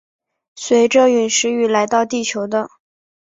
[0.55, 2.67] 随着殒石雨来到地球的。